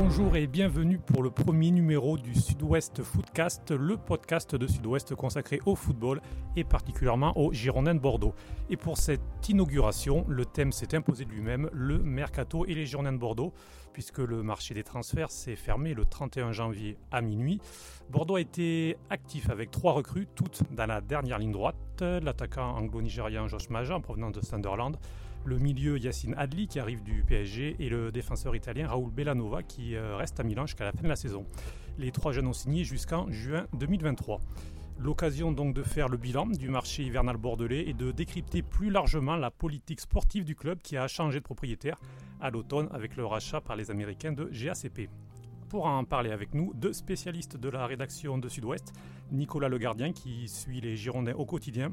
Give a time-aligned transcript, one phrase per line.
[0.00, 5.58] Bonjour et bienvenue pour le premier numéro du Sud-Ouest Footcast, le podcast de Sud-Ouest consacré
[5.66, 6.20] au football
[6.54, 8.32] et particulièrement aux Girondins de Bordeaux.
[8.70, 13.12] Et pour cette inauguration, le thème s'est imposé de lui-même, le mercato et les Girondins
[13.12, 13.52] de Bordeaux,
[13.92, 17.60] puisque le marché des transferts s'est fermé le 31 janvier à minuit.
[18.08, 23.48] Bordeaux a été actif avec trois recrues, toutes dans la dernière ligne droite, l'attaquant anglo-nigérian
[23.48, 24.96] Josh Maja en provenance de Sunderland,
[25.48, 29.96] le milieu Yacine Adli qui arrive du PSG et le défenseur italien Raoul Bellanova qui
[29.96, 31.46] euh, reste à Milan jusqu'à la fin de la saison.
[31.96, 34.40] Les trois jeunes ont signé jusqu'en juin 2023.
[34.98, 39.36] L'occasion donc de faire le bilan du marché hivernal bordelais et de décrypter plus largement
[39.36, 41.96] la politique sportive du club qui a changé de propriétaire
[42.42, 45.08] à l'automne avec le rachat par les Américains de GACP.
[45.70, 48.92] Pour en parler avec nous, deux spécialistes de la rédaction de Sud-Ouest,
[49.32, 51.92] Nicolas Le Gardien qui suit les Girondins au quotidien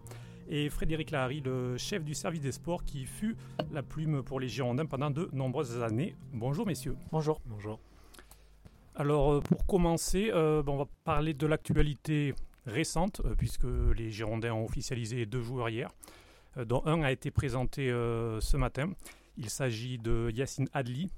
[0.49, 3.35] et Frédéric Lahari, le chef du service des sports qui fut
[3.71, 6.15] la plume pour les Girondins pendant de nombreuses années.
[6.33, 6.95] Bonjour messieurs.
[7.11, 7.41] Bonjour.
[7.45, 7.79] Bonjour.
[8.95, 12.33] Alors euh, pour commencer, euh, on va parler de l'actualité
[12.65, 15.89] récente, euh, puisque les Girondins ont officialisé deux joueurs hier,
[16.65, 18.89] dont un a été présenté ce matin.
[19.35, 21.11] Il s'agit de Yacine Adli.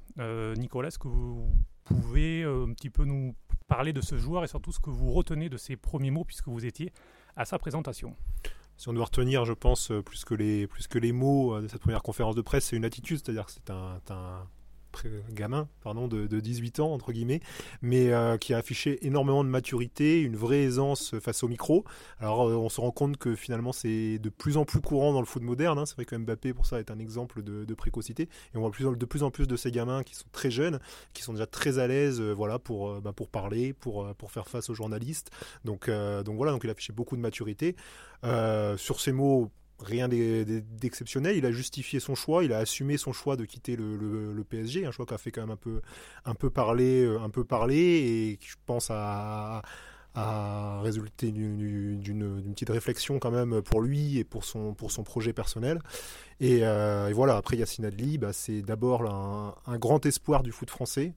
[0.58, 1.48] Nicolas, est-ce que vous
[1.84, 3.36] pouvez un petit peu nous
[3.68, 6.48] parler de ce joueur et surtout ce que vous retenez de ses premiers mots puisque
[6.48, 6.92] vous étiez
[7.36, 8.16] à sa présentation?
[8.78, 11.62] Si on doit retenir, je pense, euh, plus que les, plus que les mots euh,
[11.62, 14.48] de cette première conférence de presse, c'est une attitude, c'est-à-dire que c'est un, un,
[15.32, 17.42] gamin pardon, de, 18 ans, entre guillemets,
[17.82, 21.86] mais euh, qui a affiché énormément de maturité, une vraie aisance face au micro.
[22.20, 25.26] Alors on se rend compte que finalement c'est de plus en plus courant dans le
[25.26, 25.78] foot moderne.
[25.78, 25.86] Hein.
[25.86, 28.24] C'est vrai que Mbappé, pour ça, est un exemple de, précocité.
[28.24, 30.80] Et on voit de plus en plus de ces gamins qui sont très jeunes,
[31.14, 34.70] qui sont déjà très à l'aise voilà, pour, bah, pour parler, pour, pour faire face
[34.70, 35.30] aux journalistes.
[35.64, 37.76] Donc, donc voilà, donc il a affiché beaucoup de maturité.
[38.24, 41.38] Euh, sur ces mots, rien d'exceptionnel.
[41.38, 44.92] Il a justifié son choix, il a assumé son choix de quitter le, PSG, un
[44.92, 45.82] choix qui a fait quand même un peu,
[46.26, 49.62] un peu parler, euh, un peu parler, et je pense a,
[50.18, 55.32] a résulté d'une petite réflexion quand même pour lui et pour son, pour son projet
[55.32, 55.80] personnel.
[56.40, 61.14] Et, euh, voilà, après Yacine Adli, bah, c'est d'abord un, grand espoir du foot français.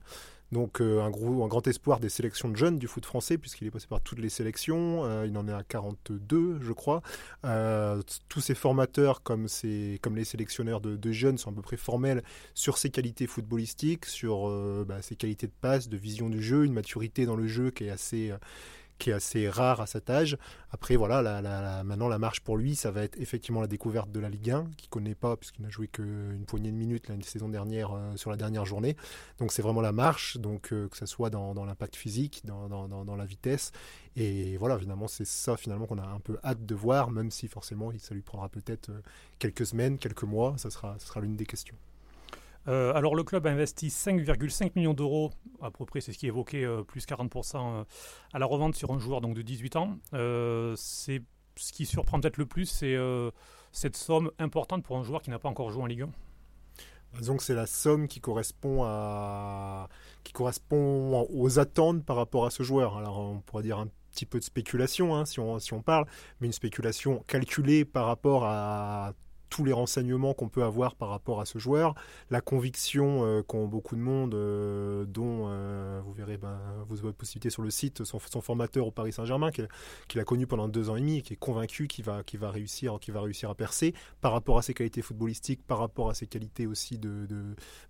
[0.51, 3.87] Donc euh, un, grand espoir des sélections de jeunes du foot français, puisqu'il est passé
[3.87, 5.05] par toutes les sélections.
[5.05, 7.01] Euh, il en est à 42, je crois.
[7.45, 12.21] Euh, tous ces formateurs, comme, les sélectionneurs de, de, jeunes, sont à peu près formels
[12.53, 14.49] sur ses qualités footballistiques, sur
[14.85, 17.85] bah, ses qualités de passe, de vision du jeu, une maturité dans le jeu qui
[17.85, 18.33] est assez
[19.01, 20.37] qui est assez rare à cet âge.
[20.69, 24.19] Après, voilà, la, maintenant la marche pour lui, ça va être effectivement la découverte de
[24.19, 27.49] la Ligue 1, qu'il connaît pas puisqu'il n'a joué qu'une poignée de minutes la saison
[27.49, 28.95] dernière euh, sur la dernière journée.
[29.39, 33.25] Donc c'est vraiment la marche, donc euh, que ce soit dans, l'impact physique, dans, la
[33.25, 33.71] vitesse.
[34.15, 37.47] Et voilà, finalement, c'est ça finalement qu'on a un peu hâte de voir, même si
[37.47, 39.01] forcément ça lui prendra peut-être euh,
[39.39, 40.53] quelques semaines, quelques mois.
[40.57, 41.75] Ça sera l'une des questions.
[42.67, 46.27] Euh, alors le club a investi 5,5 millions d'euros, à peu près c'est ce qui
[46.27, 47.83] est évoqué, euh, plus 40% euh,
[48.33, 49.97] à la revente sur un joueur donc, de 18 ans.
[50.75, 51.21] c'est
[51.57, 52.97] ce qui surprend peut-être le plus, c'est
[53.71, 56.09] cette somme importante pour un joueur qui n'a pas encore joué en Ligue 1.
[57.19, 58.83] Disons que c'est la somme qui correspond
[61.29, 62.97] aux attentes par rapport à ce joueur.
[62.97, 66.05] Alors on pourrait dire un petit peu de spéculation hein, si on parle,
[66.39, 69.13] mais une spéculation calculée par rapport à
[69.51, 71.93] tous les renseignements qu'on peut avoir par rapport à ce joueur,
[72.31, 76.57] la conviction euh, qu'ont beaucoup de monde, euh, dont euh, vous verrez, ben,
[76.87, 80.69] vous avez possibilité sur le site, son, formateur au Paris Saint-Germain, qu'il a connu pendant
[80.69, 83.93] deux ans et demi, qui est convaincu qu'il va, va, réussir, va réussir à percer
[84.21, 87.27] par rapport à ses qualités footballistiques, par rapport à ses qualités aussi de,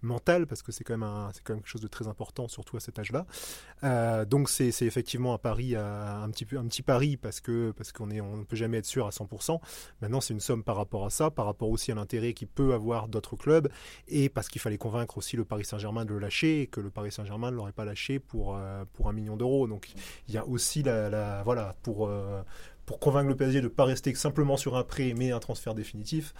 [0.01, 2.97] mentales, parce que c'est quand, quand même quelque chose de très important, surtout à cet
[2.97, 4.25] âge-là.
[4.25, 8.43] donc c'est effectivement un pari, un petit, un petit pari, parce qu'on parce qu'on ne
[8.45, 9.59] peut jamais être sûr à 100%.
[10.01, 12.73] Maintenant, c'est une somme par rapport à ça, par rapport aussi à l'intérêt qu'il peut
[12.73, 13.69] avoir d'autres clubs,
[14.07, 16.89] et parce qu'il fallait convaincre aussi le Paris Saint-Germain de le lâcher, et que le
[16.89, 19.67] Paris Saint-Germain ne l'aurait pas lâché pour, euh, pour un million d'euros.
[19.67, 19.91] Donc
[20.27, 22.41] il y a aussi la, voilà, pour, euh,
[22.85, 25.75] pour convaincre le PSG de ne pas rester simplement sur un prêt, mais un transfert
[25.75, 26.33] définitif,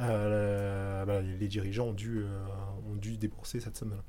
[0.00, 2.24] euh, bah, les dirigeants ont dû,
[2.90, 4.02] ont dû débourser cette somme-là.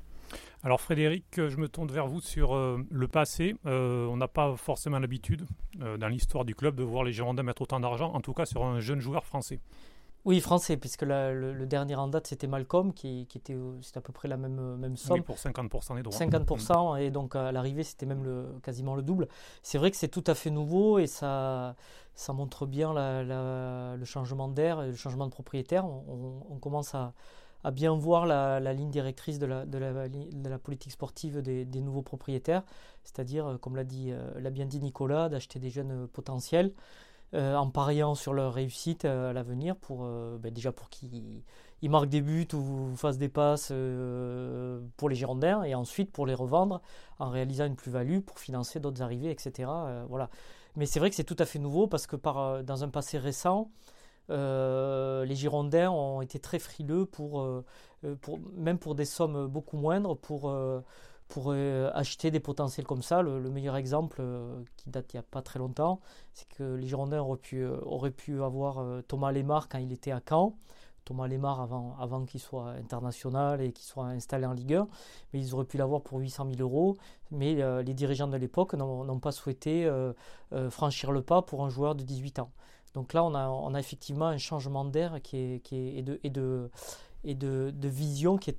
[0.62, 2.54] Alors Frédéric, je me tourne vers vous sur
[2.90, 3.54] le passé.
[3.64, 7.80] on n'a pas forcément l'habitude dans l'histoire du club de voir les Girondins mettre autant
[7.80, 9.60] d'argent, en tout cas sur un jeune joueur français.
[10.24, 13.56] Oui, français, puisque le, dernier en date, c'était Malcolm, qui, était
[13.94, 15.18] à peu près la même, même somme.
[15.18, 16.18] Oui, pour 50% des droits.
[16.18, 19.28] 50%, et donc à l'arrivée, c'était même le, quasiment le double.
[19.62, 21.76] C'est vrai que c'est tout à fait nouveau, et ça,
[22.14, 25.86] ça montre bien le changement d'air et le changement de propriétaire.
[25.86, 27.14] On, commence à,
[27.72, 29.78] bien voir la, ligne directrice de la, de
[30.48, 32.64] la, politique sportive des, nouveaux propriétaires,
[33.04, 36.72] c'est-à-dire, comme l'a, dit, l'a bien dit Nicolas, d'acheter des jeunes potentiels
[37.34, 40.04] en pariant sur leur réussite à l'avenir, pour,
[40.38, 41.42] ben, déjà pour qu'ils
[41.82, 43.72] marquent des buts ou fassent des passes
[44.96, 46.80] pour les Girondins, et ensuite pour les revendre
[47.18, 49.70] en réalisant une plus-value pour financer d'autres arrivées, etc.
[50.08, 50.30] voilà.
[50.76, 52.16] Mais c'est vrai que c'est tout à fait nouveau parce que
[52.62, 53.70] dans un passé récent,
[54.28, 57.62] les Girondins ont été très frileux pour,
[58.56, 60.52] même pour des sommes beaucoup moindres pour
[61.28, 63.22] pour euh, acheter des potentiels comme ça.
[63.22, 66.00] Le, meilleur exemple, euh, qui date il n'y a pas très longtemps,
[66.32, 70.56] c'est que les Girondins auraient pu, euh, avoir Thomas Lemar quand il était à Caen.
[71.04, 74.88] Thomas Lemar avant, qu'il soit international et qu'il soit installé en Ligue 1,
[75.32, 76.98] mais ils auraient pu l'avoir pour 800 000 euros.
[77.30, 79.90] Mais les dirigeants de l'époque n'ont pas souhaité
[80.68, 82.50] franchir le pas pour un joueur de 18 ans.
[82.92, 86.68] Donc là, on a, effectivement un changement d'air qui est, et, de,
[87.88, 88.58] vision qui est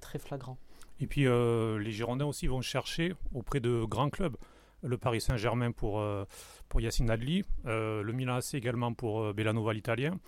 [0.00, 0.56] très flagrant.
[1.00, 4.36] Et puis euh, les Girondins aussi vont chercher auprès de grands clubs.
[4.82, 6.24] Le Paris Saint-Germain pour, euh,
[6.68, 10.18] pour Yacine Adli, euh, le Milan AC également pour Bellanova l'italien,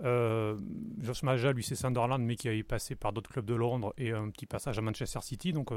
[0.00, 4.12] Josh Maja lui c'est Sunderland mais qui a passé par d'autres clubs de Londres et
[4.12, 5.70] un petit passage à Manchester City donc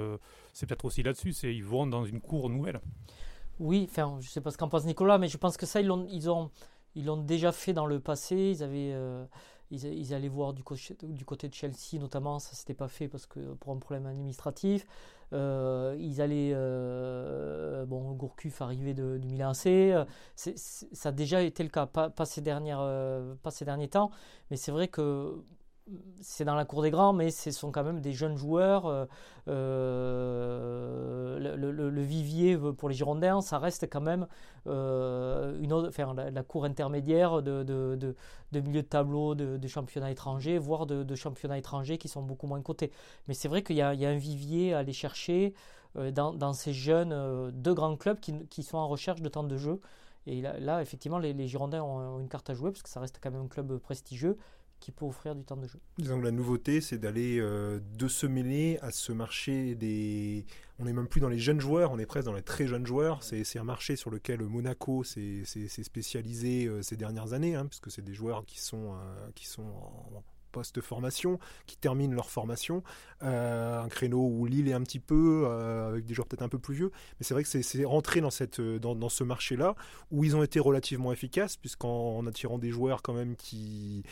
[0.53, 2.79] c'est peut-être aussi là-dessus, ils vont dans une cour nouvelle.
[3.59, 5.87] Oui, enfin je sais pas ce qu'en pense Nicolas mais je pense que ça ils
[5.87, 6.49] l'ont ils ont
[6.95, 8.95] ils l'ont déjà fait dans le passé, ils avaient
[9.71, 13.73] ils, allaient voir du, côté de Chelsea notamment, ça s'était pas fait parce que pour
[13.73, 14.85] un problème administratif.
[15.33, 19.95] Euh, ils allaient, euh, bon, Gourcuff arrivé de, du Milan C.
[20.35, 24.11] ça a déjà été le cas, pas ces, dernières, euh, pas ces derniers temps,
[24.49, 25.41] mais c'est vrai que
[26.21, 28.85] c'est dans la cour des grands, mais ce sont quand même des jeunes joueurs.
[28.85, 29.05] Euh,
[29.47, 34.27] euh, le, vivier pour les Girondins, ça reste quand même
[34.67, 35.73] euh, une
[36.33, 38.15] la, cour intermédiaire de, de,
[38.53, 42.91] milieu de tableau de, championnats étrangers, voire de, championnats étrangers qui sont beaucoup moins cotés.
[43.27, 45.53] Mais c'est vrai qu'il y, a un vivier à aller chercher
[45.95, 49.79] dans, ces jeunes deux grands clubs qui, sont en recherche de temps de jeu.
[50.27, 53.31] Et là, effectivement, les Girondins ont une carte à jouer parce que ça reste quand
[53.31, 54.37] même un club prestigieux
[54.81, 55.79] qui peut offrir du temps de jeu.
[55.97, 60.45] Disons que la nouveauté, c'est d'aller euh, de se mêler à ce marché des.
[60.79, 62.87] On n'est même plus dans les jeunes joueurs, on est presque dans les très jeunes
[62.87, 63.21] joueurs.
[63.21, 65.43] C'est un marché sur lequel Monaco s'est
[65.83, 69.61] spécialisé euh, ces dernières années, hein, puisque c'est des joueurs qui sont, euh, qui sont
[69.61, 72.83] en post-formation, qui terminent leur formation.
[73.21, 76.75] un créneau où Lille est un petit peu, avec des joueurs peut-être un peu plus
[76.75, 76.91] vieux.
[77.19, 79.75] Mais c'est vrai que c'est rentré dans, cette, dans, dans ce marché-là,
[80.09, 84.03] où ils ont été relativement efficaces, puisqu'en attirant des joueurs quand même qui,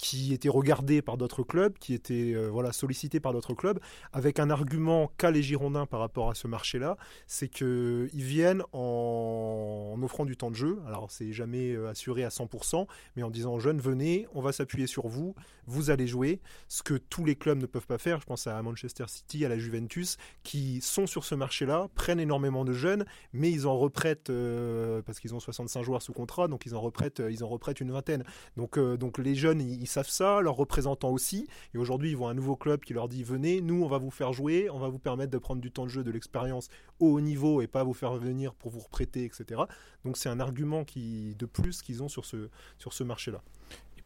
[0.00, 3.78] qui étaient regardés par d'autres clubs, qui étaient euh, voilà, sollicités par d'autres clubs,
[4.12, 9.98] avec un argument qu'a les Girondins par rapport à ce marché-là, c'est qu'ils viennent en...
[10.02, 10.78] offrant du temps de jeu.
[10.86, 12.86] Alors c'est jamais euh, assuré à 100%,
[13.16, 15.34] mais en disant jeunes, venez, on va s'appuyer sur vous,
[15.66, 18.20] vous allez jouer, ce que tous les clubs ne peuvent pas faire.
[18.20, 22.64] Je pense à Manchester City, à la Juventus, qui sont sur ce marché-là, prennent énormément
[22.64, 23.04] de jeunes,
[23.34, 26.80] mais ils en reprêtent, euh, parce qu'ils ont 65 joueurs sous contrat, donc ils en
[26.80, 28.24] reprêtent, ils en reprêtent une vingtaine.
[28.56, 31.46] Donc, donc les jeunes, ils savent ça, leurs représentants aussi.
[31.74, 34.10] Et aujourd'hui, ils voient un nouveau club qui leur dit venez, nous, on va vous
[34.10, 37.12] faire jouer, on va vous permettre de prendre du temps de jeu, de l'expérience au
[37.12, 39.62] haut niveau et pas vous faire venir pour vous reprêter, etc.
[40.04, 42.48] Donc c'est un argument qui, de plus qu'ils ont sur ce,
[42.78, 43.42] sur ce marché-là.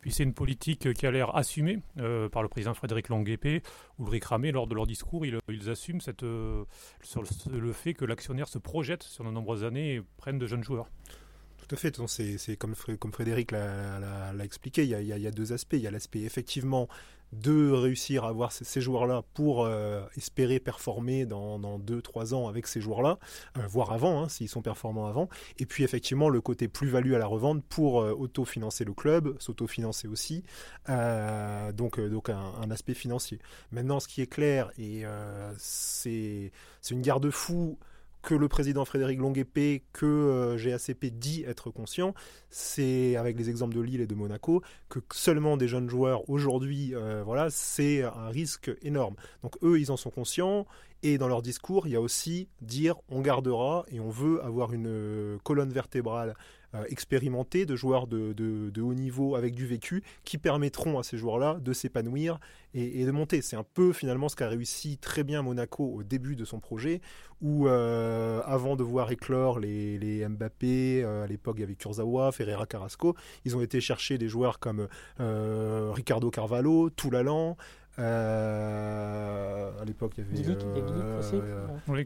[0.05, 3.63] Puis c'est une politique qui a l'air assumée euh, par le président Frédéric Longuepé,
[3.99, 6.65] Ulrich Ramé, lors de leur discours, ils, assument cette, euh,
[7.03, 10.63] sur le fait que l'actionnaire se projette sur de nombreuses années et prenne de jeunes
[10.63, 10.91] joueurs.
[11.67, 15.75] Tout à fait, c'est comme, Frédéric l'a expliqué, il y, a, deux aspects.
[15.75, 16.89] Il y a l'aspect effectivement
[17.33, 22.49] de réussir à avoir ces, joueurs-là pour euh, espérer performer dans, dans deux, trois ans
[22.49, 23.19] avec ces joueurs-là,
[23.57, 25.31] euh, voire avant, hein, s'ils sont performants avant.
[25.59, 30.07] Et puis effectivement, le côté plus-value à la revente pour euh, autofinancer le club, s'autofinancer
[30.07, 30.45] aussi.
[30.87, 33.39] donc donc un, aspect financier.
[33.73, 35.05] Maintenant, ce qui est clair, et
[35.57, 36.51] c'est
[36.91, 37.79] une garde-fou
[38.25, 42.15] que le président Frédéric Longuepé, que euh, GACP dit être conscient,
[42.49, 46.95] c'est avec les exemples de Lille et de Monaco, que seulement des jeunes joueurs aujourd'hui,
[46.95, 49.15] euh, voilà, c'est un risque énorme.
[49.43, 50.67] Donc eux, ils en sont conscients.
[51.03, 54.73] Et dans leur discours, il y a aussi dire on gardera et on veut avoir
[54.73, 56.35] une euh, colonne vertébrale
[56.89, 61.59] expérimentée de joueurs de, de, haut niveau avec du vécu qui permettront à ces joueurs-là
[61.61, 62.41] de s'épanouir
[62.75, 63.43] et, de monter.
[63.43, 67.01] C'est un peu finalement ce qu'a réussi très bien Monaco au début de son projet,
[67.41, 71.77] où euh, avant de voir éclore les, les Mbappé, euh, à l'époque il y avait
[71.77, 73.15] Kurzawa, Ferreira Carrasco,
[73.45, 74.89] ils ont été chercher des joueurs comme
[75.21, 77.57] euh, Ricardo Carvalho, Toulalan,
[78.03, 80.37] à l'époque, il y avait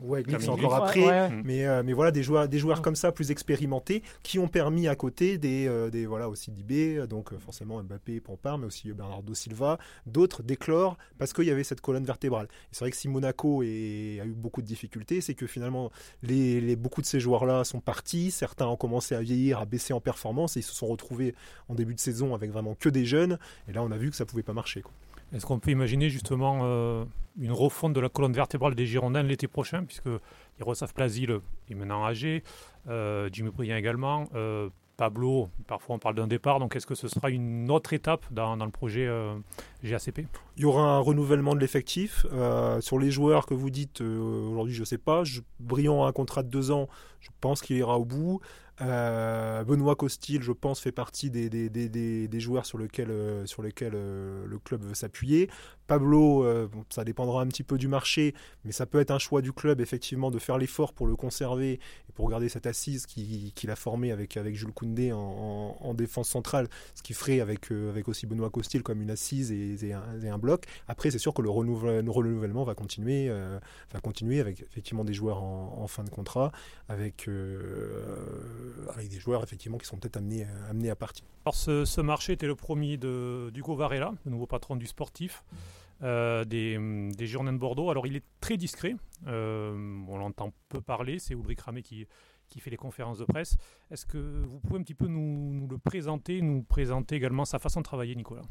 [0.03, 1.31] Ouais, c'est encore après.
[1.45, 4.89] Mais, euh, mais voilà, des joueurs, des joueurs comme ça, plus expérimentés, qui ont permis
[4.89, 8.67] à côté des, euh, des voilà, aussi d'IB, donc euh, forcément Mbappé et Pampard, mais
[8.67, 12.49] aussi Bernardo Silva, d'autres d'éclore parce qu'il y avait cette colonne vertébrale.
[12.73, 15.91] C'est vrai que si Monaco a eu beaucoup de difficultés, c'est que finalement,
[16.23, 19.93] les, les, beaucoup de ces joueurs-là sont partis, certains ont commencé à vieillir, à baisser
[19.93, 21.35] en performance, et ils se sont retrouvés
[21.69, 24.17] en début de saison avec vraiment que des jeunes, et là on a vu que
[24.17, 24.83] ça pouvait pas marcher.
[24.83, 24.93] Quoi.
[25.33, 27.05] Est-ce qu'on peut imaginer justement euh,
[27.39, 30.09] une refonte de la colonne vertébrale des Girondins l'été prochain, puisque
[30.59, 32.43] Yaroslav Plazil est maintenant âgé,
[32.89, 37.07] euh, Jimmy Briand également, euh, Pablo, parfois on parle d'un départ, donc est-ce que ce
[37.07, 39.09] sera une autre étape dans, le projet
[39.85, 42.27] GACP Il y aura un renouvellement de l'effectif.
[42.81, 45.23] sur les joueurs que vous dites, aujourd'hui je ne sais pas,
[45.61, 46.89] Briand a un contrat de deux ans,
[47.21, 48.41] je pense qu'il ira au bout.
[48.81, 53.47] Euh, Benoît Costil, je pense, fait partie des, des, des, des joueurs sur lesquels, euh,
[53.47, 55.51] sur lesquels euh, le club veut s'appuyer.
[55.89, 56.47] Pablo,
[56.91, 59.81] ça dépendra un petit peu du marché, mais ça peut être un choix du club,
[59.81, 64.13] effectivement, de faire l'effort pour le conserver et pour garder cette assise qu'il a formée
[64.13, 68.83] avec, Jules Koundé en, en, défense centrale, ce qui ferait avec, avec aussi Benoît Costil
[68.83, 70.65] comme une assise et, un, bloc.
[70.87, 73.31] Après, c'est sûr que le renouvellement, renouvellement va continuer,
[74.41, 76.53] avec effectivement des joueurs en, fin de contrat,
[76.89, 78.17] avec euh,
[78.99, 81.25] des joueurs effectivement qui sont peut-être amenés, euh, à partir.
[81.45, 85.45] Alors ce, marché était le premier de, d'Hugo Varela, le nouveau patron du sportif.
[86.05, 86.79] Euh, des,
[87.17, 87.91] des Girondins de Bordeaux.
[87.91, 88.95] Alors il est très discret,
[89.27, 92.07] on l'entend peu parler, c'est Ulrich Ramé qui,
[92.49, 93.57] qui fait les conférences de presse.
[93.91, 97.59] Est-ce que vous pouvez un petit peu nous, nous, le présenter, nous présenter également sa
[97.59, 98.43] façon de travailler, Nicolas?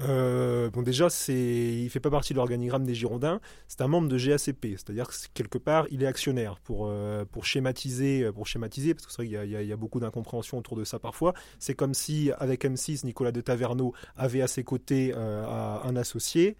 [0.00, 3.40] Euh, bon déjà, c'est, il fait pas partie de l'organigramme des Girondins.
[3.68, 7.44] C'est un membre de GACP, c'est-à-dire que quelque part, il est actionnaire pour euh, pour
[7.44, 11.34] schématiser, pour schématiser, parce que c'est qu'il y a, beaucoup d'incompréhension autour de ça parfois.
[11.58, 16.56] C'est comme si avec M6, Nicolas de Taverneau avait à ses côtés euh, un associé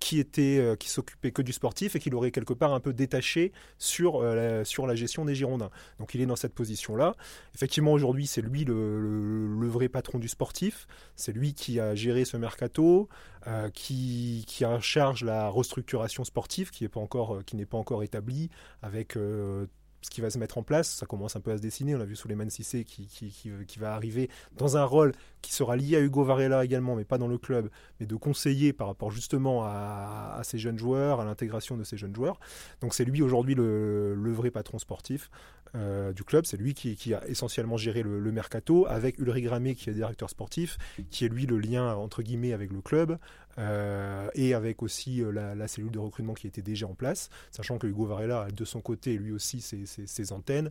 [0.00, 3.52] qui était qui s'occupait que du sportif et qui l'aurait quelque part un peu détaché
[3.76, 5.70] sur la, sur la gestion des Girondins.
[5.98, 7.14] Donc il est dans cette position-là.
[7.54, 10.86] Effectivement, aujourd'hui, c'est lui le, le, vrai patron du sportif.
[11.16, 13.08] C'est lui qui a géré ce mercato
[13.46, 17.66] euh, qui, qui en charge la restructuration sportive qui n'est pas encore euh, qui n'est
[17.66, 18.50] pas encore établie
[18.82, 19.66] avec euh,
[20.02, 21.96] ce qui va se mettre en place, ça commence un peu à se dessiner.
[21.96, 25.12] On a vu Souleymane Sissé qui, qui, qui, va arriver dans un rôle
[25.42, 28.72] qui sera lié à Hugo Varela également, mais pas dans le club, mais de conseiller
[28.72, 32.38] par rapport justement à, à ces jeunes joueurs, à l'intégration de ces jeunes joueurs.
[32.80, 35.30] Donc c'est lui aujourd'hui le, le, vrai patron sportif.
[35.74, 36.46] Euh, du club.
[36.46, 40.78] C'est lui qui, a essentiellement géré le, mercato, avec Ulrich Gramé qui est directeur sportif,
[41.10, 43.18] qui est lui le lien entre guillemets avec le club,
[43.58, 47.78] euh, et avec aussi euh, la, cellule de recrutement qui était déjà en place, sachant
[47.78, 50.70] que Hugo Varela a de son côté lui aussi ses, antennes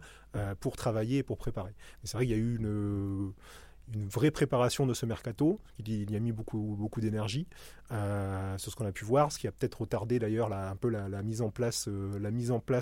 [0.59, 1.73] pour travailler et pour préparer.
[2.03, 3.33] C'est vrai qu'il y a eu une
[4.07, 5.59] vraie préparation de ce mercato.
[5.79, 7.47] Il, y a mis beaucoup, d'énergie
[7.89, 11.21] sur ce qu'on a pu voir, ce qui a peut-être retardé d'ailleurs un peu la
[11.23, 11.87] mise en place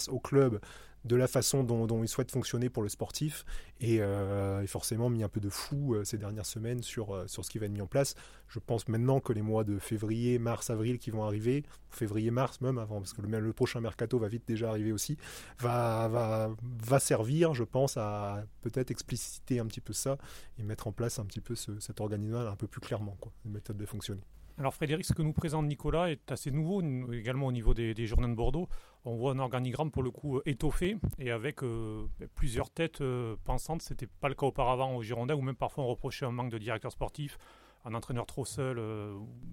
[0.10, 0.60] au club
[1.05, 3.45] de la façon dont, dont, il souhaite fonctionner pour le sportif
[3.79, 7.45] et, euh, forcément mis un peu de fou euh, ces dernières semaines sur, euh, sur
[7.45, 8.15] ce qui va être mis en place.
[8.47, 12.59] Je pense maintenant que les mois de février, mars, avril qui vont arriver, février, mars
[12.62, 15.17] même avant, parce que le, prochain mercato va vite déjà arriver aussi,
[15.59, 20.17] va, va, va servir, je pense, à peut-être expliciter un petit peu ça
[20.57, 23.51] et mettre en place un petit peu cet organisme un peu plus clairement, quoi, une
[23.51, 24.21] méthode de fonctionner.
[24.57, 26.81] Alors Frédéric, ce que nous présente Nicolas est assez nouveau
[27.12, 28.69] également au niveau des, des journées de Bordeaux.
[29.03, 33.35] On voit un organigramme pour le coup euh, étoffé et avec euh, plusieurs têtes euh,
[33.43, 33.81] pensantes.
[33.81, 36.51] Ce n'était pas le cas auparavant au Girondins où même parfois on reprochait un manque
[36.51, 37.38] de directeur sportif,
[37.83, 38.81] un entraîneur trop seul,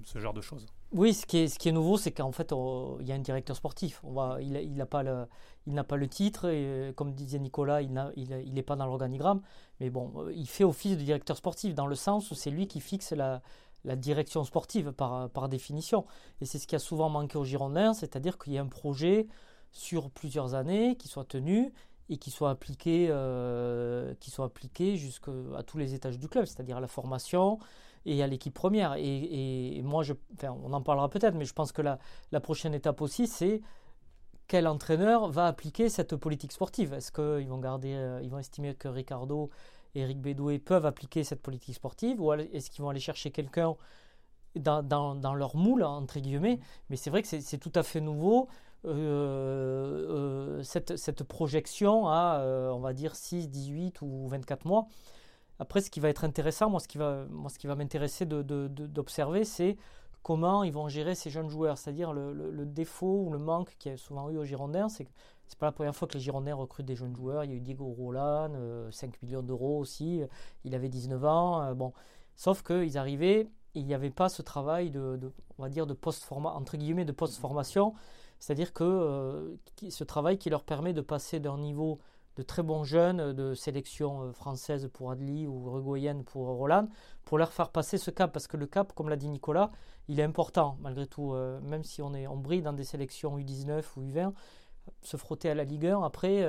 [0.05, 0.67] ce genre de choses.
[0.93, 2.55] Oui, ce qui est, ce qui est nouveau, c'est qu'en fait
[3.01, 4.01] il y a un directeur sportif.
[4.41, 5.27] Il n'a pas, le,
[5.67, 9.43] il pas le titre et comme disait Nicolas, il n'est il, pas dans l'organigramme.
[9.81, 12.81] Mais bon, il fait office de directeur sportif dans le sens où c'est lui qui
[12.81, 13.43] fixe la
[13.85, 16.05] la direction sportive par, par définition.
[16.41, 19.27] Et c'est ce qui a souvent manqué aux Girondins, c'est-à-dire qu'il y a un projet
[19.73, 21.73] sur plusieurs années qui soit tenu
[22.09, 25.33] et qui soit appliqué, euh, qui soit appliqué jusqu'à
[25.67, 27.59] tous les étages du club, c'est-à-dire à la formation
[28.05, 28.95] et à l'équipe première.
[28.99, 30.13] Et, moi, je,
[30.43, 31.99] on en parlera peut-être, mais je pense que la,
[32.31, 33.63] la prochaine étape aussi, c'est
[34.49, 36.93] quel entraîneur va appliquer cette politique sportive?
[36.93, 39.51] Est-ce qu'ils vont garder, euh, ils vont estimer que Ricardo
[39.95, 43.77] Eric Bédoué peuvent appliquer cette politique sportive ou est-ce qu'ils vont aller chercher quelqu'un
[44.57, 46.61] dans, dans, leur moule, entre guillemets?
[46.91, 48.49] Mais c'est vrai que c'est tout à fait nouveau.
[48.85, 54.89] Euh, euh, cette, cette, projection à, euh, on va dire, 6, 18 ou 24 mois.
[55.61, 58.27] Après, ce qui va être intéressant, moi, ce qui va, moi, ce qui va m'intéresser
[58.27, 59.77] d'observer, de, c'est
[60.25, 61.79] comment ils vont gérer ces jeunes joueurs.
[61.79, 65.05] C'est-à-dire le, le, défaut ou le manque qu'il y a souvent eu aux Girondins, c'est
[65.05, 65.11] que
[65.53, 67.45] c'est pas la première fois que les Girondins recrutent des jeunes joueurs.
[67.45, 68.49] Il y a eu Diego Roland,
[68.91, 70.23] 5 euh, millions d'euros aussi.
[70.65, 71.63] Il avait 19 ans.
[71.63, 71.93] Euh, bon,
[72.37, 75.21] sauf qu'ils arrivaient, il n'y avait pas ce travail de,
[75.59, 77.93] on va dire, de post entre guillemets, de post-formation.
[78.39, 79.59] C'est-à-dire que
[79.91, 81.99] ce travail qui leur permet de passer d'un niveau
[82.37, 86.89] de très bons jeunes de sélection française pour Adli ou uruguayenne pour Roland,
[87.27, 89.71] pour leur faire passer ce cap, parce que le cap, comme l'a dit Nicolas,
[90.09, 93.85] il est important malgré tout, même si on, est, on brille dans des sélections U19
[93.97, 94.33] ou U20,
[95.03, 96.43] se frotter à la Ligue 1, après,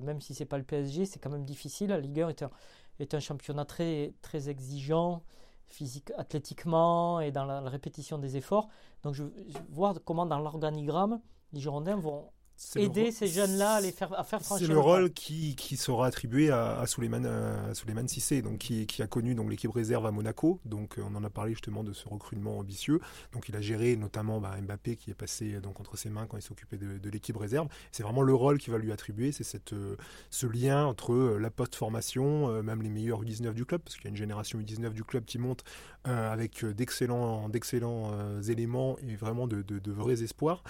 [0.00, 1.88] même si c'est pas le PSG, c'est quand même difficile.
[1.88, 2.50] La Ligue 1 est un,
[2.98, 5.22] est un championnat très, très exigeant,
[5.66, 8.68] physique, athlétiquement et dans la, répétition des efforts.
[9.02, 11.20] Donc je, je voir comment dans l'organigramme,
[11.52, 12.30] les Girondins vont
[12.76, 14.66] aider ces jeunes-là à les faire, à faire franchir.
[14.66, 19.06] C'est le rôle qui, qui, sera attribué à, à Souleymane, Sissé, donc qui, qui, a
[19.06, 20.60] connu donc l'équipe réserve à Monaco.
[20.64, 23.00] Donc on en a parlé justement de ce recrutement ambitieux.
[23.32, 26.36] Donc il a géré notamment bah, Mbappé qui est passé donc entre ses mains quand
[26.36, 27.68] il s'occupait de, de l'équipe réserve.
[27.92, 29.96] C'est vraiment le rôle qui va lui attribuer, c'est cette euh,
[30.30, 34.04] ce lien entre euh, la post-formation, euh, même les meilleurs U19 du club, parce qu'il
[34.04, 35.64] y a une génération U19 du club qui monte
[36.04, 40.62] avec d'excellents d'excellents éléments et vraiment de, de, de vrais espoirs,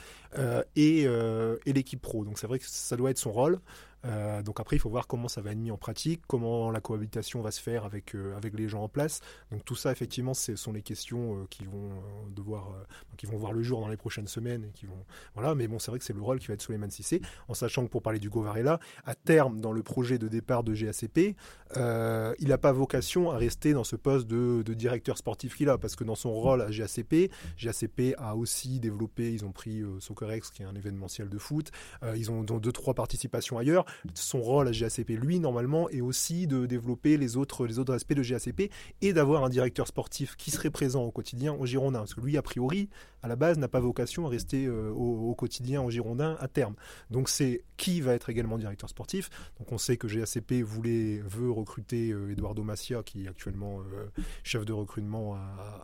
[0.76, 2.24] et, et l'équipe pro.
[2.24, 3.60] Donc c'est vrai que ça doit être son rôle.
[4.06, 6.80] Euh, donc après, il faut voir comment ça va être mis en pratique, comment la
[6.80, 9.20] cohabitation va se faire avec, euh, avec les gens en place.
[9.50, 11.90] Donc tout ça, effectivement, ce sont les questions euh, qui vont
[12.34, 12.72] devoir,
[13.16, 15.54] qui vont voir le jour dans les prochaines semaines qui vont, voilà.
[15.54, 17.84] Mais bon, c'est vrai que c'est le rôle qui va être Suleiman Sissé, en sachant
[17.84, 21.36] que pour parler du Govarella, à terme, dans le projet de départ de GACP,
[21.74, 25.96] il n'a pas vocation à rester dans ce poste de, directeur sportif qu'il a, parce
[25.96, 30.62] que dans son rôle à GACP, GACP a aussi développé, ils ont pris Soccerex, qui
[30.62, 31.70] est un événementiel de foot,
[32.14, 33.84] ils ont deux trois participations ailleurs
[34.14, 38.14] son rôle à GACP, lui, normalement, est aussi de développer les autres, les autres aspects
[38.14, 38.70] de GACP
[39.02, 42.00] et d'avoir un directeur sportif qui serait présent au quotidien au Girondin.
[42.00, 42.88] Parce que lui, a priori,
[43.26, 46.74] à la base, n'a pas vocation à rester euh, au, quotidien au Girondin à terme.
[47.10, 49.30] Donc c'est qui va être également directeur sportif.
[49.58, 54.06] Donc on sait que GACP voulait, veut recruter euh, Eduardo Macia, qui est actuellement euh,
[54.44, 55.36] chef de recrutement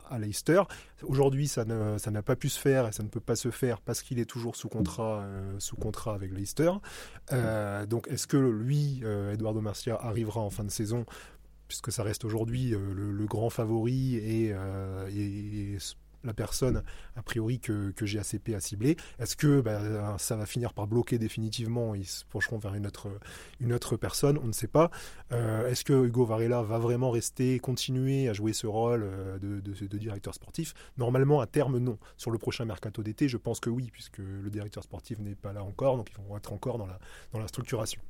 [0.09, 0.63] à, Leicester.
[1.03, 4.03] Aujourd'hui, ça n'a pas pu se faire et ça ne peut pas se faire parce
[4.03, 5.27] qu'il est toujours sous contrat,
[5.59, 6.71] sous contrat avec Leicester.
[7.89, 11.05] donc est-ce que lui, Eduardo Macia, arrivera en fin de saison
[11.67, 14.55] puisque ça reste aujourd'hui le, grand favori et,
[16.25, 16.83] la personne,
[17.17, 21.19] a priori, que, que GACP a ciblé Est-ce que bah, ça va finir par bloquer
[21.19, 23.09] définitivement Ils se pencheront vers une autre,
[23.61, 24.39] une autre personne?
[24.43, 24.91] On ne sait pas.
[25.33, 29.61] Euh, est-ce que Hugo Varela va vraiment rester, continuer à jouer ce rôle euh, de,
[29.61, 30.75] de, directeur sportif?
[30.97, 31.99] Normalement, à terme, non.
[32.17, 35.53] Sur le prochain mercato d'été, je pense que oui, puisque le directeur sportif n'est pas
[35.53, 36.99] là encore, donc ils vont être encore dans la,
[37.33, 38.01] dans la structuration.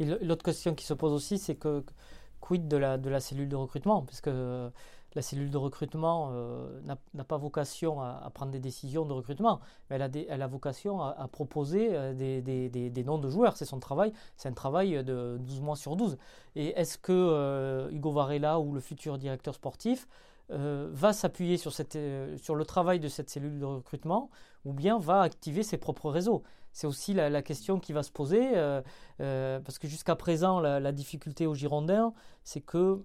[0.00, 1.84] L'autre question qui se pose aussi, c'est que
[2.44, 4.28] quid de la, cellule de recrutement Puisque
[5.14, 6.80] la cellule de recrutement euh,
[7.14, 11.90] n'a pas vocation à, prendre des décisions de recrutement, mais elle a, vocation à, proposer
[11.92, 13.56] euh, des, noms de joueurs.
[13.56, 16.18] C'est son travail, c'est un travail de 12 mois sur 12.
[16.56, 20.08] Et est-ce que euh, Hugo Varela ou le futur directeur sportif
[20.50, 24.28] va s'appuyer sur le travail de cette cellule de recrutement
[24.66, 26.42] ou bien va activer ses propres réseaux?
[26.74, 28.52] C'est aussi la, question qui va se poser,
[29.18, 33.02] parce que jusqu'à présent, la, difficulté aux Girondins, c'est que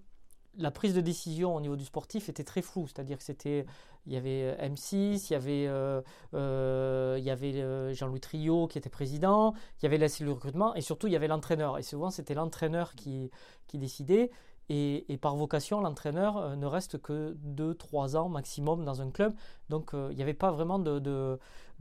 [0.56, 3.64] la prise de décision au niveau du sportif était très floue, c'est-à-dire que c'était,
[4.06, 6.00] il y avait euh, M6, il y avait, euh,
[6.34, 11.12] euh, Jean-Louis Trio qui était président, il y avait la cellule recrutement et surtout il
[11.12, 11.78] y avait l'entraîneur.
[11.78, 13.30] Et souvent c'était l'entraîneur qui
[13.74, 14.30] décidait.
[14.72, 19.34] Et, par vocation, l'entraîneur ne reste que 2-3 ans maximum dans un club.
[19.68, 21.38] Donc il n'y avait pas vraiment de,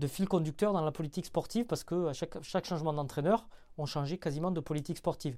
[0.08, 3.48] fil conducteur dans la politique sportive parce que à chaque, changement d'entraîneur,
[3.78, 5.38] on changeait quasiment de politique sportive.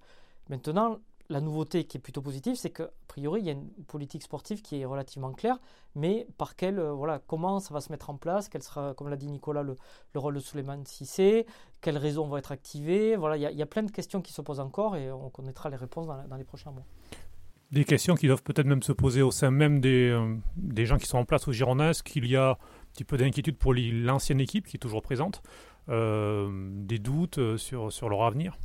[0.50, 1.00] Maintenant,
[1.32, 4.62] la nouveauté qui est plutôt positive, c'est qu'a priori, il y a une politique sportive
[4.62, 5.60] qui est relativement claire,
[5.96, 9.10] mais par quelle, euh, voilà, comment ça va se mettre en place, quel sera, comme
[9.10, 9.78] l'a dit Nicolas, le,
[10.16, 11.46] rôle de Suleiman Sissé,
[11.80, 13.16] quelles raisons vont être activées?
[13.16, 15.78] Voilà, il y, a, plein de questions qui se posent encore et on connaîtra les
[15.78, 16.84] réponses dans, les prochains mois.
[17.72, 20.98] Des questions qui doivent peut-être même se poser au sein même des, euh, des gens
[20.98, 22.58] qui sont en place au Girondins, qu'il y a un
[22.94, 25.42] petit peu d'inquiétude pour l'ancienne équipe qui est toujours présente,
[25.90, 28.58] euh, des doutes sur, sur leur avenir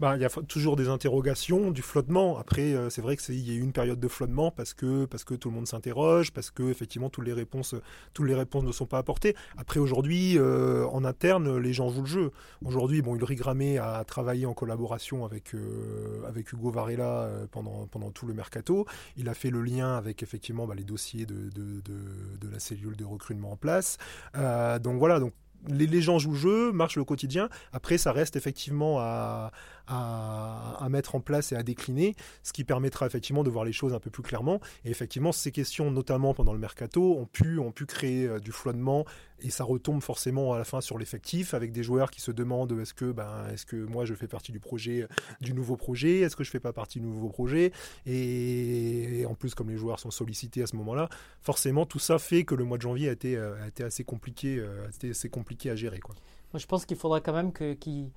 [0.00, 2.38] bah, il y a toujours des interrogations, du flottement.
[2.38, 5.24] Après, euh, c'est vrai qu'il y a eu une période de flottement parce que, parce
[5.24, 7.74] que tout le monde s'interroge, parce que effectivement toutes les réponses,
[8.14, 9.36] toutes les réponses ne sont pas apportées.
[9.58, 12.30] Après, aujourd'hui, euh, en interne, les gens jouent le jeu.
[12.64, 18.10] Aujourd'hui, bon, Ulrich Gramé a travaillé en collaboration avec, euh, avec Hugo Varela pendant, pendant
[18.10, 18.86] tout le mercato.
[19.18, 22.58] Il a fait le lien avec effectivement bah, les dossiers de, de, de, de, la
[22.58, 23.98] cellule de recrutement en place.
[24.34, 25.34] donc voilà, donc
[25.68, 27.48] les, gens jouent le jeu, marchent le quotidien.
[27.72, 29.50] Après, ça reste effectivement à,
[29.86, 33.94] à, mettre en place et à décliner, ce qui permettra effectivement de voir les choses
[33.94, 34.60] un peu plus clairement.
[34.84, 38.52] Et effectivement, ces questions, notamment pendant le mercato, ont pu, ont pu créer euh, du
[38.52, 39.04] flottement
[39.42, 42.72] et ça retombe forcément à la fin sur l'effectif avec des joueurs qui se demandent
[42.80, 45.06] est-ce que, ben, est-ce que moi je fais partie du projet,
[45.40, 47.72] du nouveau projet, est-ce que je fais pas partie du nouveau projet?
[48.06, 51.08] Et, en plus, comme les joueurs sont sollicités à ce moment-là,
[51.40, 54.04] forcément tout ça fait que le mois de janvier a été, euh, a été assez
[54.04, 56.14] compliqué, euh, a été assez compliqué à gérer, quoi.
[56.54, 58.10] je pense qu'il faudra quand même qu'il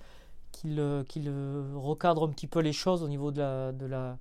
[1.75, 4.17] recadre un petit peu les choses au niveau de la,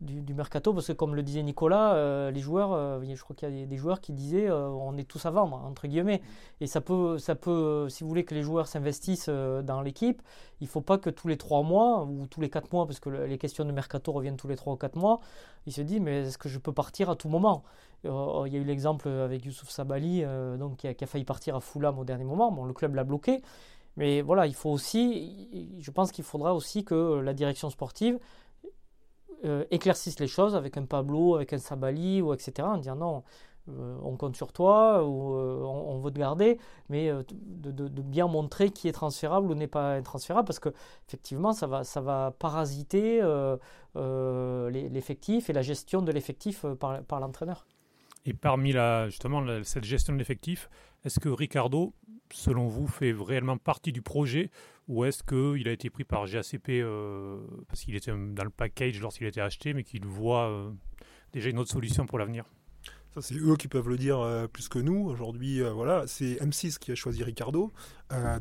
[0.00, 3.56] du, mercato, parce que comme le disait Nicolas, euh, les joueurs, euh, je crois qu'il
[3.56, 6.20] y a des joueurs qui disaient euh, on est tous à vendre, entre guillemets.
[6.60, 10.20] Et ça peut, ça peut si vous voulez que les joueurs s'investissent dans l'équipe,
[10.60, 13.00] il ne faut pas que tous les trois mois ou tous les quatre mois, parce
[13.00, 15.20] que les questions de mercato reviennent tous les trois ou quatre mois,
[15.66, 17.64] il se dit mais est-ce que je peux partir à tout moment?
[18.04, 20.24] Il y a eu l'exemple avec Youssouf Sabali,
[20.58, 22.52] donc, qui a, qui, a, failli partir à Fulham au dernier moment.
[22.52, 23.40] Bon, le club l'a bloqué.
[23.96, 28.18] Mais voilà, il faut aussi, je pense qu'il faudra aussi que la direction sportive
[29.44, 32.52] euh, éclaircissent les choses avec un Pablo, avec un Sabali, ou etc.
[32.60, 33.22] En disant non,
[33.68, 38.70] euh, on compte sur toi, ou euh, on, veut te garder, mais de, bien montrer
[38.70, 40.70] qui est transférable ou n'est pas transférable, parce que
[41.08, 43.20] effectivement, ça va, ça va parasiter
[43.94, 47.66] l'effectif et la gestion de l'effectif par, par l'entraîneur.
[48.26, 50.70] Et parmi la, justement cette gestion de l'effectif,
[51.04, 51.92] est-ce que Ricardo,
[52.34, 54.50] selon vous, fait réellement partie du projet
[54.88, 59.00] ou est-ce qu'il a été pris par GACP euh, parce qu'il était dans le package
[59.00, 60.70] lorsqu'il a été acheté, mais qu'il voit euh,
[61.32, 62.44] déjà une autre solution pour l'avenir?
[63.14, 65.08] Ça, c'est eux qui peuvent le dire euh, plus que nous.
[65.08, 67.72] Aujourd'hui, voilà, c'est M6 qui a choisi Ricardo.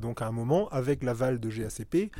[0.01, 2.11] donc, à un moment, avec l'aval de GACP.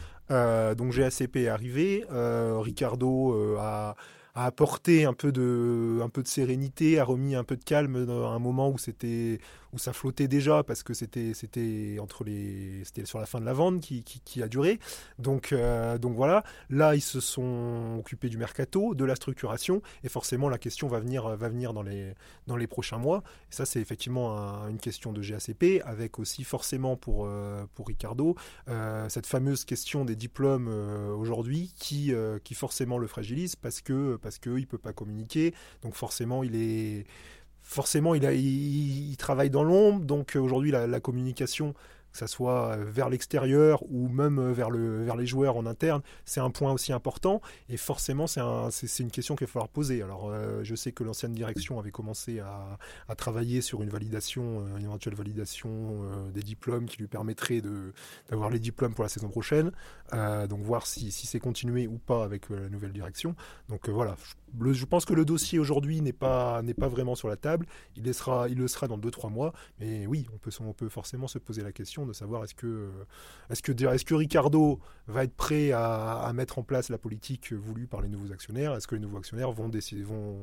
[0.78, 2.06] donc, GACP est arrivé.
[2.10, 3.96] Ricardo a
[4.36, 8.06] a apporté un peu de, un peu de sérénité, a remis un peu de calme
[8.06, 9.40] dans un moment où c'était,
[9.74, 13.46] où ça flottait déjà parce que c'était, c'était entre les, c'était sur la fin de
[13.46, 14.80] la vente qui, a duré.
[15.20, 16.44] Donc, euh, donc voilà.
[16.70, 21.00] Là, ils se sont occupés du mercato, de la structuration, et forcément la question va
[21.00, 22.14] venir, va venir dans les,
[22.48, 23.24] dans les prochains mois.
[23.52, 28.36] Et ça, c'est effectivement une question de GACP, avec aussi forcément pour, euh, pour Ricardo
[28.68, 30.68] euh, cette fameuse question des diplômes
[31.18, 35.54] aujourd'hui qui, qui forcément le fragilise parce que parce qu'il ne peut pas communiquer.
[35.82, 37.06] Donc forcément, il est
[37.64, 40.02] forcément il, a, il, travaille dans l'ombre.
[40.06, 41.74] Donc aujourd'hui, la, communication
[42.14, 46.40] que ce soit vers l'extérieur ou même vers, le, vers les joueurs en interne, c'est
[46.40, 47.42] un point aussi important.
[47.70, 50.02] Et forcément, c'est un, une question qu'il va falloir poser.
[50.02, 54.62] Alors, euh, je sais que l'ancienne direction avait commencé à, à, travailler sur une validation,
[54.62, 57.62] euh, une éventuelle validation euh, des diplômes qui lui permettrait
[58.30, 59.72] d'avoir les diplômes pour la saison prochaine.
[60.12, 63.36] donc, voir si, si c'est continué ou pas avec la nouvelle direction.
[63.70, 64.16] Donc, voilà,
[64.62, 67.66] je pense que le dossier aujourd'hui n'est pas, pas vraiment sur la table.
[67.96, 69.54] Il, il le sera dans 2-3 mois.
[69.80, 72.90] Mais oui, on peut, on peut forcément se poser la question de savoir est-ce que,
[73.50, 77.88] est-ce que, est-ce que Ricardo va être prêt à, mettre en place la politique voulue
[77.88, 78.74] par les nouveaux actionnaires?
[78.76, 80.38] Est-ce que les nouveaux actionnaires vont, décider, vont,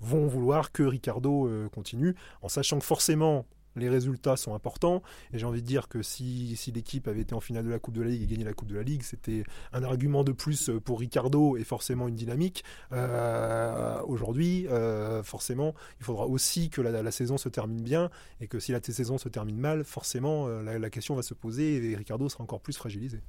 [0.00, 2.14] vont vouloir que Ricardo euh, continue?
[2.42, 5.02] En sachant que forcément, les résultats sont importants.
[5.32, 7.78] Et j'ai envie de dire que si, si l'équipe avait été en finale de la
[7.78, 10.32] Coupe de la Ligue et gagné la Coupe de la Ligue, c'était un argument de
[10.32, 12.64] plus pour Ricardo et forcément une dynamique.
[12.92, 18.60] Euh, aujourd'hui, euh, forcément, il faudra aussi que la, saison se termine bien et que
[18.60, 22.28] si la saison se termine mal, forcément, euh, la question va se poser et Ricardo
[22.28, 23.20] sera encore plus fragilisé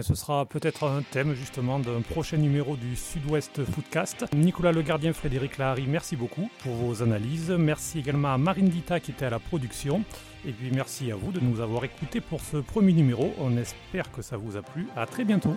[0.00, 4.24] ce sera peut-être un thème justement d'un prochain numéro du Sud-Ouest Footcast.
[4.34, 7.50] Nicolas Le Gardien, Frédéric Lahari, merci beaucoup pour vos analyses.
[7.50, 10.02] Merci également à Marine Dita qui était à la production.
[10.46, 13.34] Et puis merci à vous de nous avoir écoutés pour ce premier numéro.
[13.38, 14.86] On espère que ça vous a plu.
[14.96, 15.56] À très bientôt.